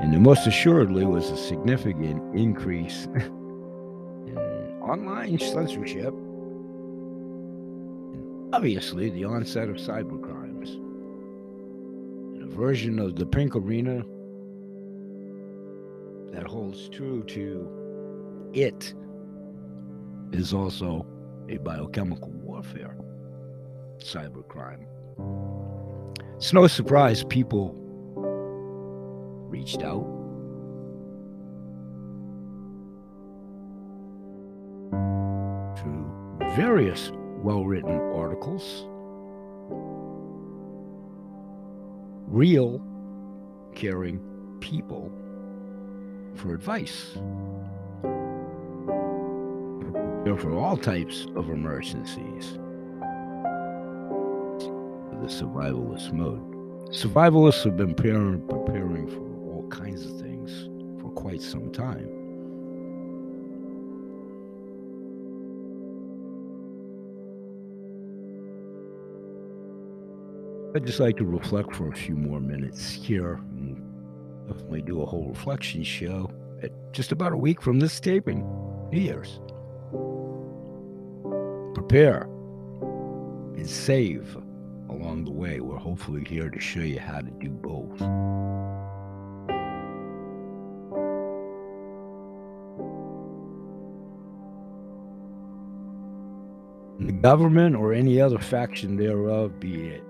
[0.01, 4.37] And there most assuredly was a significant increase in
[4.81, 6.13] online censorship
[8.13, 10.75] and obviously the onset of cybercrimes.
[12.35, 14.05] And a version of the pink arena
[16.31, 18.93] that holds true to it
[20.31, 21.05] is also
[21.49, 22.95] a biochemical warfare
[23.99, 24.85] cybercrime.
[26.37, 27.75] It's no surprise people
[29.49, 30.05] reached out.
[35.77, 36.11] Through
[36.55, 37.11] various
[37.43, 38.85] well written articles,
[42.27, 42.81] real
[43.75, 44.19] caring
[44.59, 45.11] people
[46.35, 47.17] for advice.
[50.37, 52.59] For all types of emergencies
[55.21, 56.41] the survivalist mode.
[56.91, 59.19] Survivalists have been preparing, preparing for
[59.51, 60.69] all kinds of things
[61.01, 62.09] for quite some time.
[70.75, 73.33] I'd just like to reflect for a few more minutes here.
[73.33, 73.81] And
[74.47, 78.41] definitely do a whole reflection show at just about a week from this taping,
[78.91, 79.39] New Year's.
[81.73, 82.23] Prepare
[83.55, 84.37] and save
[84.89, 85.59] along the way.
[85.59, 87.99] We're hopefully here to show you how to do both.
[96.99, 100.03] The government or any other faction thereof, be it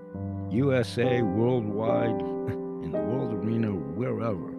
[0.50, 2.20] USA, worldwide,
[2.84, 4.50] in the world arena, wherever,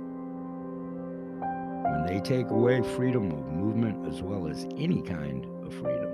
[1.91, 6.10] when they take away freedom of movement as well as any kind of freedom,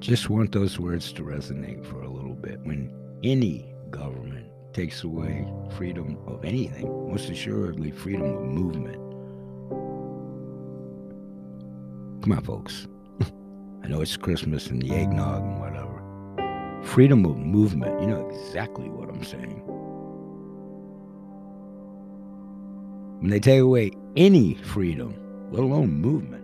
[0.00, 2.58] just want those words to resonate for a little bit.
[2.62, 2.90] When
[3.22, 5.46] any government takes away
[5.76, 8.96] freedom of anything, most assuredly freedom of movement.
[12.22, 12.88] Come on, folks.
[13.84, 16.82] I know it's Christmas and the eggnog and whatever.
[16.82, 19.62] Freedom of movement, you know exactly what I'm saying.
[23.20, 25.14] When they take away any freedom,
[25.52, 26.39] let alone movement,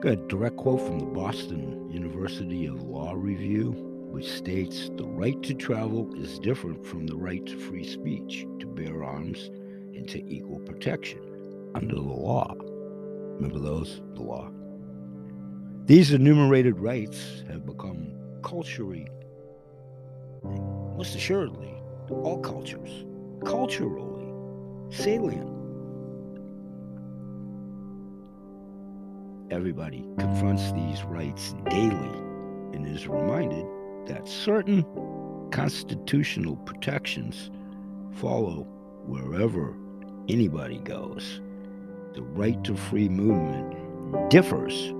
[0.00, 3.72] Got a direct quote from the Boston University of Law Review,
[4.10, 8.66] which states the right to travel is different from the right to free speech, to
[8.66, 9.48] bear arms,
[9.94, 11.20] and to equal protection
[11.74, 12.54] under the law.
[12.58, 14.00] Remember those?
[14.14, 14.50] The law.
[15.84, 18.10] These enumerated rights have become
[18.42, 19.06] culturally,
[20.42, 21.74] most assuredly,
[22.08, 23.04] all cultures,
[23.44, 24.32] culturally
[24.88, 25.59] salient.
[29.50, 32.18] Everybody confronts these rights daily
[32.72, 33.66] and is reminded
[34.06, 34.84] that certain
[35.50, 37.50] constitutional protections
[38.12, 38.66] follow
[39.06, 39.74] wherever
[40.28, 41.40] anybody goes.
[42.14, 44.92] The right to free movement differs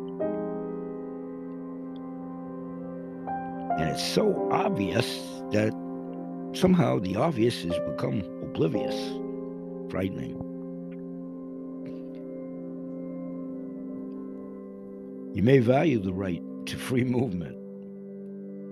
[3.80, 5.06] And it's so obvious
[5.52, 5.72] that
[6.52, 8.94] somehow the obvious has become oblivious,
[9.90, 10.49] frightening.
[15.40, 17.56] You may value the right to free movement.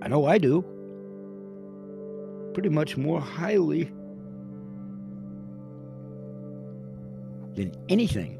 [0.03, 0.63] I know I do.
[2.53, 3.85] Pretty much more highly
[7.55, 8.39] than anything.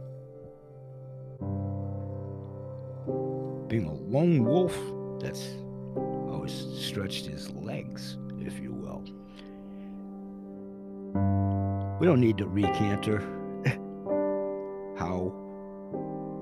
[3.68, 4.78] Being a lone wolf,
[5.20, 5.48] that's
[5.96, 9.02] always stretched his legs, if you will.
[12.00, 13.39] We don't need to recanter how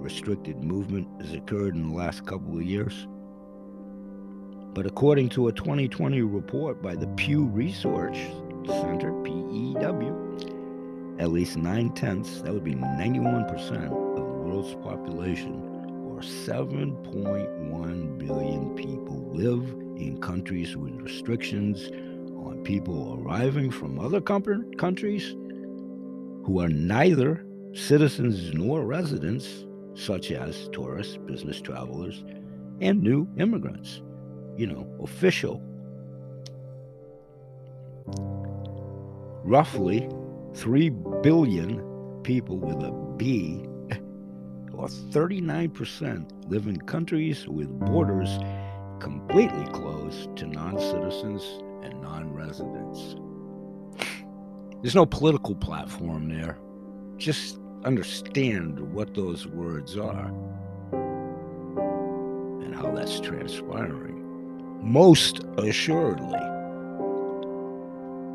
[0.08, 3.10] restricted movement has occurred in the last couple of years.
[4.74, 8.16] But according to a 2020 report by the Pew Research
[8.68, 15.56] Center, PEW, at least nine tenths, that would be 91% of the world's population,
[16.06, 19.64] or 7.1 billion people, live
[19.98, 21.90] in countries with restrictions
[22.46, 25.36] on people arriving from other countries
[26.46, 29.66] who are neither citizens nor residents,
[29.98, 32.24] such as tourists, business travelers,
[32.82, 34.02] and new immigrants.
[34.56, 35.62] You know, official.
[39.44, 40.08] Roughly
[40.54, 40.90] 3
[41.22, 41.82] billion
[42.24, 43.66] people with a B,
[44.74, 48.38] or 39%, live in countries with borders
[49.00, 51.44] completely closed to non citizens
[51.84, 53.16] and non residents.
[54.82, 56.60] There's no political platform there.
[57.18, 60.28] Just understand what those words are
[62.62, 64.16] and how that's transpiring.
[64.82, 66.40] Most assuredly.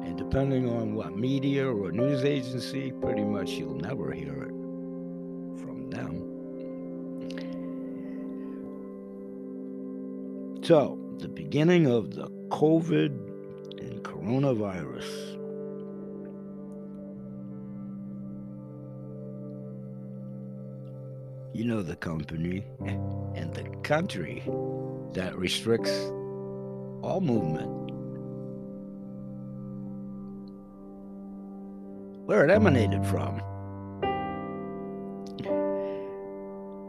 [0.06, 4.52] And depending on what media or news agency, pretty much you'll never hear it
[5.60, 6.28] from them.
[10.62, 13.10] So, the beginning of the COVID
[13.78, 15.31] and coronavirus.
[21.54, 24.42] You know the company and the country
[25.12, 25.90] that restricts
[27.02, 27.68] all movement.
[32.26, 33.42] Where it emanated from.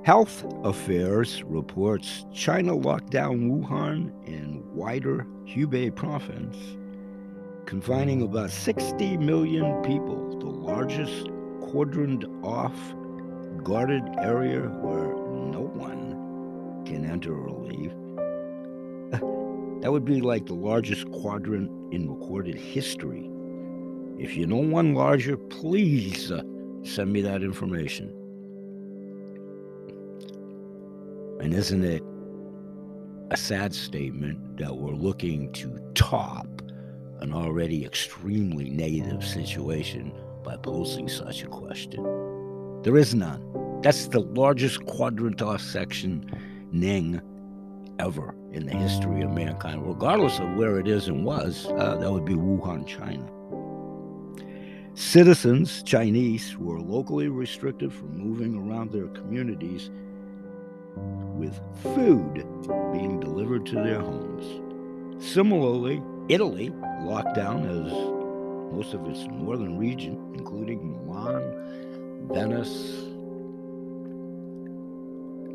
[0.05, 6.55] Health Affairs reports China locked down Wuhan and wider Hubei province,
[7.65, 11.27] confining about 60 million people, the largest
[11.59, 12.77] quadrant off
[13.63, 15.15] guarded area where
[15.51, 17.93] no one can enter or leave.
[19.83, 23.29] That would be like the largest quadrant in recorded history.
[24.17, 26.41] If you know one larger, please uh,
[26.83, 28.07] send me that information.
[31.41, 32.01] And isn't it
[33.31, 36.47] a sad statement that we're looking to top
[37.19, 40.13] an already extremely negative situation
[40.45, 42.32] by posing such a question?
[42.83, 43.79] There is none.
[43.81, 46.29] That's the largest quadrant section
[46.73, 47.21] Ning
[47.97, 51.65] ever in the history of mankind, regardless of where it is and was.
[51.77, 53.25] Uh, that would be Wuhan, China.
[54.95, 59.89] Citizens, Chinese, were locally restricted from moving around their communities
[60.97, 62.45] with food
[62.91, 65.23] being delivered to their homes.
[65.23, 67.93] Similarly, Italy locked down as
[68.73, 71.82] most of its northern region, including Milan,
[72.31, 73.03] Venice,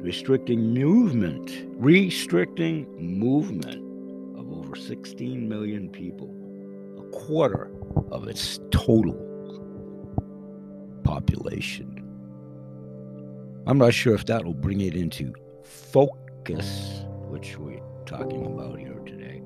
[0.03, 3.77] restricting movement, restricting movement
[4.39, 6.29] of over 16 million people,
[6.99, 7.71] a quarter
[8.13, 9.17] of its total
[11.05, 12.05] population.
[13.67, 15.33] I'm not sure if that will bring it into
[15.65, 19.43] focus, which we're talking about here today.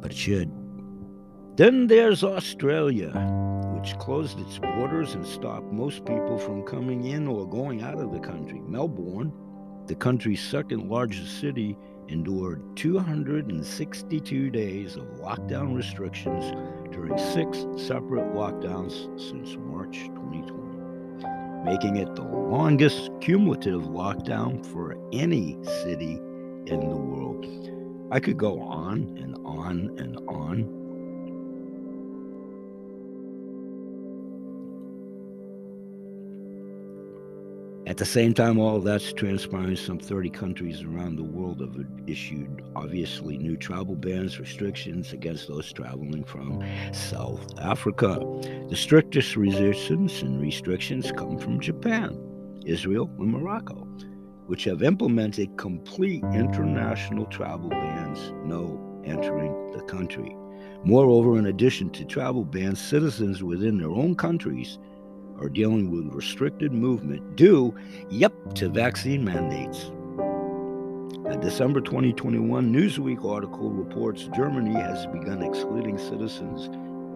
[0.00, 0.50] But it should.
[1.56, 3.12] Then there's Australia,
[3.86, 8.10] which closed its borders and stopped most people from coming in or going out of
[8.10, 8.60] the country.
[8.66, 9.32] Melbourne,
[9.86, 11.78] the country's second largest city,
[12.08, 16.50] endured 262 days of lockdown restrictions
[16.90, 25.56] during six separate lockdowns since March 2020, making it the longest cumulative lockdown for any
[25.84, 26.14] city
[26.66, 27.46] in the world.
[28.10, 30.85] I could go on and on and on.
[37.86, 42.64] At the same time, all that's transpiring, some 30 countries around the world have issued
[42.74, 48.18] obviously new travel bans, restrictions against those traveling from South Africa.
[48.68, 52.18] The strictest resistance and restrictions come from Japan,
[52.66, 53.86] Israel, and Morocco,
[54.46, 60.36] which have implemented complete international travel bans, no entering the country.
[60.82, 64.78] Moreover, in addition to travel bans, citizens within their own countries
[65.40, 67.74] are dealing with restricted movement due,
[68.10, 69.90] yep, to vaccine mandates.
[71.26, 76.68] A December 2021 Newsweek article reports Germany has begun excluding citizens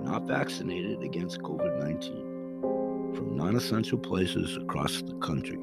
[0.05, 5.59] not vaccinated against COVID 19 from non essential places across the country.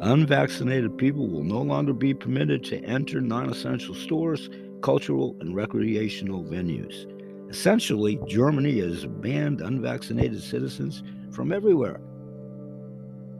[0.00, 4.48] Unvaccinated people will no longer be permitted to enter non essential stores,
[4.82, 7.10] cultural, and recreational venues.
[7.50, 11.02] Essentially, Germany has banned unvaccinated citizens
[11.36, 12.00] from everywhere,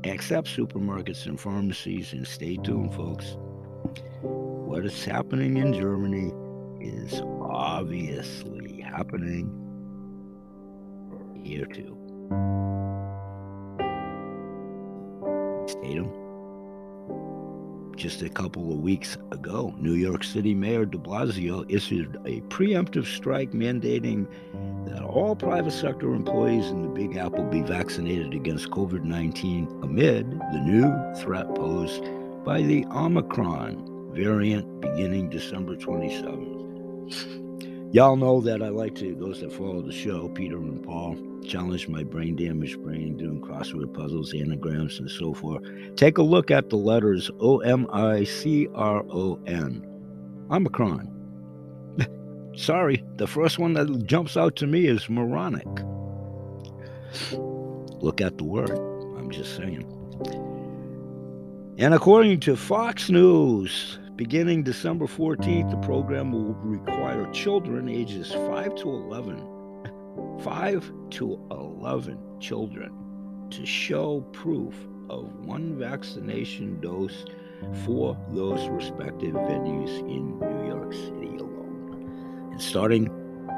[0.04, 2.12] except supermarkets and pharmacies.
[2.12, 3.38] And stay tuned, folks.
[4.20, 6.30] What is happening in Germany
[6.78, 9.50] is obviously happening
[11.42, 11.96] here too.
[15.82, 16.25] Tuned
[17.96, 23.06] just a couple of weeks ago, New York City Mayor de Blasio issued a preemptive
[23.06, 24.26] strike mandating
[24.86, 30.30] that all private sector employees in the Big Apple be vaccinated against COVID 19 amid
[30.30, 32.04] the new threat posed
[32.44, 37.45] by the Omicron variant beginning December 27th.
[37.96, 41.88] Y'all know that I like to, those that follow the show, Peter and Paul, challenge
[41.88, 45.62] my brain damaged brain doing crossword puzzles, anagrams, and so forth.
[45.96, 49.82] Take a look at the letters O M I C R O N.
[50.50, 51.10] Omicron.
[52.54, 55.66] Sorry, the first one that jumps out to me is moronic.
[58.02, 58.76] Look at the word.
[59.16, 59.86] I'm just saying.
[61.78, 68.74] And according to Fox News, Beginning December 14th, the program will require children ages 5
[68.76, 72.92] to 11, 5 to 11 children
[73.50, 74.74] to show proof
[75.10, 77.26] of one vaccination dose
[77.84, 82.48] for those respective venues in New York City alone.
[82.52, 83.10] And starting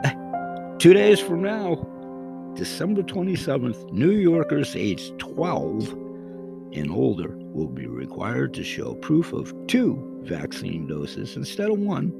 [0.80, 1.76] two days from now,
[2.56, 5.92] December 27th, New Yorkers aged 12
[6.72, 12.12] and older will be required to show proof of two vaccine doses instead of one,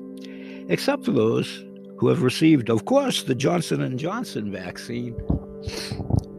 [0.69, 1.65] except for those
[1.99, 5.15] who have received, of course, the Johnson and Johnson vaccine.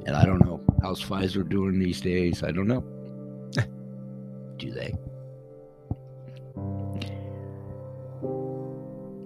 [0.06, 2.44] And I don't know how's Pfizer doing these days.
[2.44, 2.82] I don't know.
[4.58, 4.94] Do they?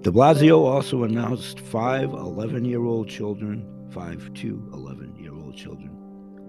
[0.02, 5.92] De Blasio also announced five 11 year old children, five to 11 year old children,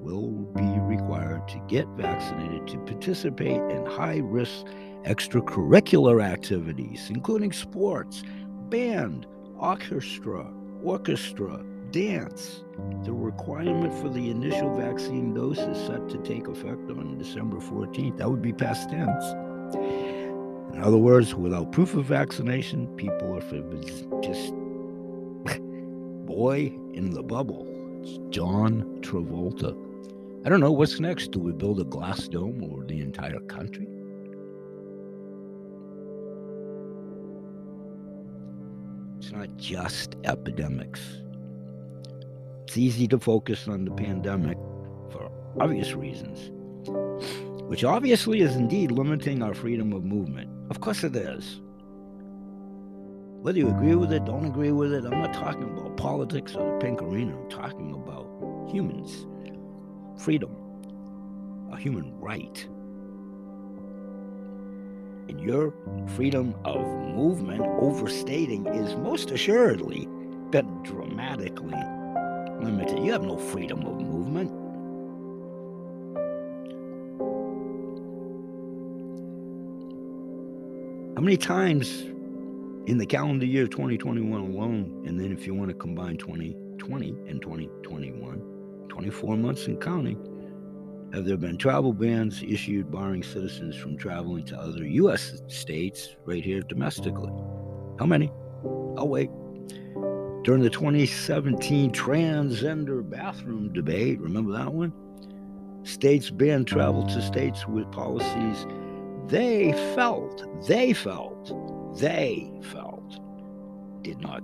[0.03, 4.66] will be required to get vaccinated to participate in high risk
[5.05, 8.22] extracurricular activities, including sports,
[8.68, 9.26] band,
[9.59, 10.50] orchestra,
[10.82, 12.64] orchestra, dance.
[13.05, 18.16] The requirement for the initial vaccine dose is set to take effect on December 14th.
[18.18, 19.24] That would be past tense.
[20.74, 23.40] In other words, without proof of vaccination, people are
[24.22, 24.52] just
[26.26, 27.68] boy in the bubble.
[28.02, 29.76] It's John Travolta.
[30.44, 31.30] I don't know what's next.
[31.30, 33.86] Do we build a glass dome over the entire country?
[39.25, 41.01] It's not just epidemics.
[42.64, 44.59] It's easy to focus on the pandemic
[45.11, 46.51] for obvious reasons,
[47.70, 50.51] which obviously is indeed limiting our freedom of movement.
[50.68, 51.62] Of course it is.
[53.41, 56.75] Whether you agree with it, don't agree with it, I'm not talking about politics or
[56.75, 57.35] the pink arena.
[57.35, 58.27] I'm talking about
[58.70, 59.27] humans,
[60.22, 60.55] freedom,
[61.72, 62.68] a human right
[65.29, 65.72] your
[66.16, 70.09] freedom of movement overstating is most assuredly
[70.51, 71.79] been dramatically
[72.61, 72.99] limited.
[73.05, 74.51] You have no freedom of movement.
[81.16, 82.03] How many times
[82.87, 87.41] in the calendar year 2021 alone, and then if you want to combine 2020 and
[87.41, 90.18] 2021, 24 months and counting,
[91.14, 95.40] have there been travel bans issued barring citizens from traveling to other U.S.
[95.48, 97.32] states right here domestically?
[97.98, 98.32] How many?
[98.96, 99.30] I'll wait.
[100.42, 104.92] During the 2017 transgender bathroom debate, remember that one?
[105.84, 108.66] States banned travel to states with policies
[109.28, 112.94] they felt, they felt, they felt
[114.04, 114.42] did not,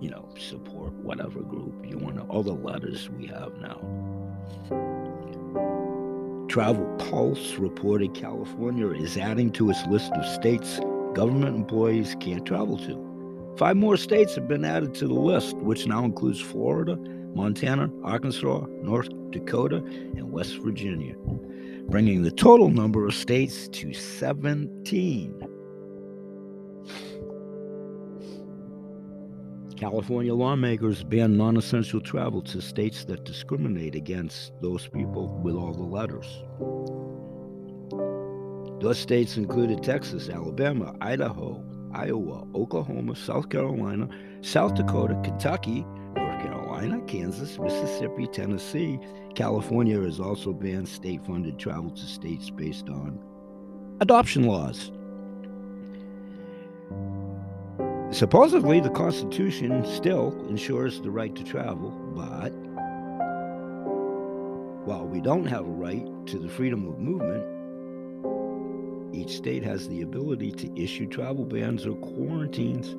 [0.00, 3.80] you know, support whatever group you want to, all the letters we have now.
[6.52, 10.80] Travel Pulse reported California is adding to its list of states
[11.14, 13.54] government employees can't travel to.
[13.56, 16.96] Five more states have been added to the list, which now includes Florida,
[17.34, 21.14] Montana, Arkansas, North Dakota, and West Virginia,
[21.88, 25.51] bringing the total number of states to 17.
[29.82, 35.72] California lawmakers ban non essential travel to states that discriminate against those people with all
[35.72, 36.44] the letters.
[38.80, 44.08] Those states included Texas, Alabama, Idaho, Iowa, Oklahoma, South Carolina,
[44.40, 49.00] South Dakota, Kentucky, North Carolina, Kansas, Mississippi, Tennessee.
[49.34, 53.18] California has also banned state funded travel to states based on
[54.00, 54.92] adoption laws.
[58.12, 62.50] Supposedly, the Constitution still ensures the right to travel, but
[64.84, 67.42] while we don't have a right to the freedom of movement,
[69.14, 72.94] each state has the ability to issue travel bans or quarantines.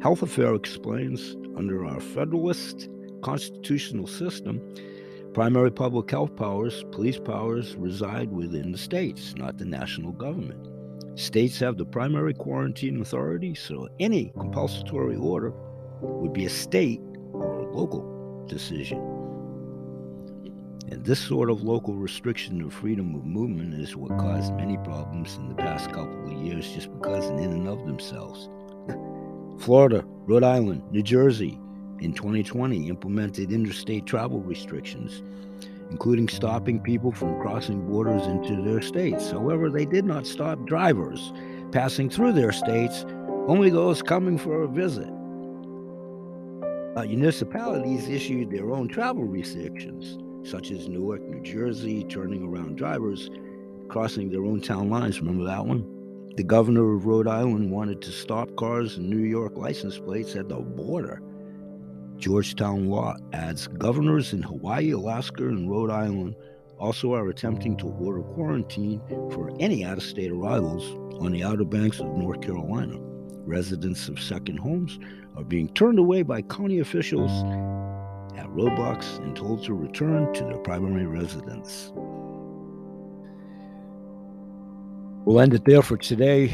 [0.00, 2.88] Health Affair explains under our Federalist
[3.22, 4.62] constitutional system,
[5.34, 10.75] primary public health powers, police powers reside within the states, not the national government.
[11.16, 15.50] States have the primary quarantine authority, so any compulsory order
[16.02, 17.00] would be a state
[17.32, 18.98] or a local decision.
[20.90, 25.36] And this sort of local restriction of freedom of movement is what caused many problems
[25.36, 28.50] in the past couple of years just because in and of themselves.
[29.64, 31.58] Florida, Rhode Island, New Jersey
[32.00, 35.22] in 2020 implemented interstate travel restrictions
[35.90, 39.30] including stopping people from crossing borders into their states.
[39.30, 41.32] However, they did not stop drivers
[41.72, 43.04] passing through their states,
[43.48, 45.08] only those coming for a visit.
[46.96, 50.18] Uh, municipalities issued their own travel restrictions,
[50.48, 53.30] such as Newark, New Jersey, turning around drivers
[53.88, 55.20] crossing their own town lines.
[55.20, 55.84] Remember that one?
[56.36, 60.48] The governor of Rhode Island wanted to stop cars and New York license plates at
[60.48, 61.22] the border
[62.18, 66.34] Georgetown law adds governors in Hawaii, Alaska, and Rhode Island
[66.78, 69.00] also are attempting to order quarantine
[69.30, 70.84] for any out of state arrivals
[71.20, 72.98] on the Outer Banks of North Carolina.
[73.46, 74.98] Residents of second homes
[75.36, 77.30] are being turned away by county officials
[78.36, 81.92] at roadblocks and told to return to their primary residence.
[85.24, 86.50] We'll end it there for today.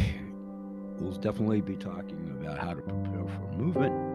[0.98, 4.11] We'll definitely be talking about how to prepare for movement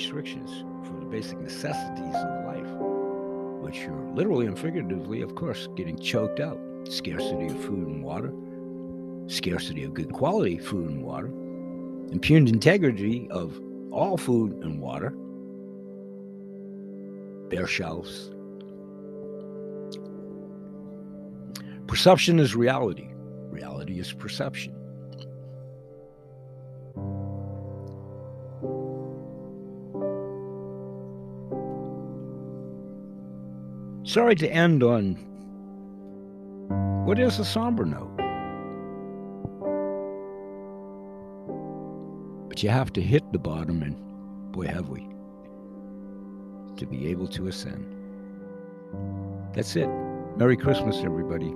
[0.00, 2.72] restrictions for the basic necessities of life,
[3.60, 6.58] which are literally and figuratively, of course, getting choked out.
[6.88, 8.32] Scarcity of food and water,
[9.26, 11.26] scarcity of good quality food and water,
[12.12, 13.60] impugned integrity of
[13.92, 15.10] all food and water,
[17.50, 18.30] bare shelves.
[21.86, 23.08] Perception is reality.
[23.50, 24.74] Reality is perception.
[34.10, 35.14] Sorry to end on
[37.06, 38.10] what is a somber note.
[42.48, 43.94] But you have to hit the bottom, and
[44.50, 45.06] boy, have we,
[46.76, 47.86] to be able to ascend.
[49.54, 49.88] That's it.
[50.36, 51.54] Merry Christmas, everybody.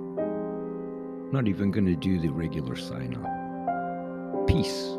[1.33, 4.47] not even going to do the regular sign off.
[4.47, 4.95] Peace.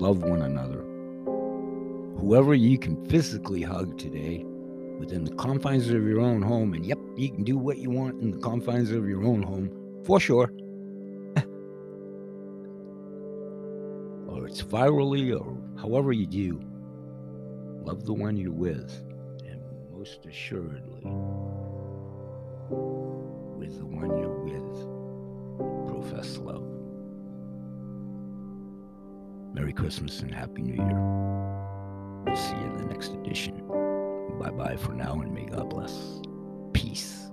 [0.00, 0.84] Love one another.
[2.20, 4.46] Whoever you can physically hug today,
[5.00, 6.74] within the confines of your own home.
[6.74, 9.70] And yep, you can do what you want in the confines of your own home,
[10.04, 10.52] for sure.
[14.28, 16.60] or it's virally, or however you do.
[17.82, 18.92] Love the one you're with,
[19.48, 21.00] and most assuredly,
[23.56, 24.86] with the one you're with,
[25.88, 26.66] profess love.
[29.54, 31.00] Merry Christmas and Happy New Year.
[32.26, 33.59] We'll see you in the next edition.
[34.40, 36.22] Bye bye for now, and may God bless.
[36.72, 37.29] Peace.